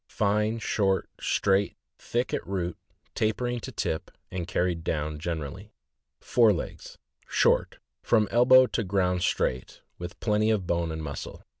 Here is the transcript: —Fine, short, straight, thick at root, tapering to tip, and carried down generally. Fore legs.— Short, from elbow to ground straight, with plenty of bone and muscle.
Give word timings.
—Fine, 0.07 0.57
short, 0.57 1.11
straight, 1.19 1.77
thick 1.99 2.33
at 2.33 2.47
root, 2.47 2.75
tapering 3.13 3.59
to 3.59 3.71
tip, 3.71 4.09
and 4.31 4.47
carried 4.47 4.83
down 4.83 5.19
generally. 5.19 5.75
Fore 6.19 6.51
legs.— 6.51 6.97
Short, 7.27 7.77
from 8.01 8.27
elbow 8.31 8.65
to 8.65 8.83
ground 8.83 9.21
straight, 9.21 9.81
with 9.99 10.19
plenty 10.19 10.49
of 10.49 10.65
bone 10.65 10.91
and 10.91 11.03
muscle. 11.03 11.43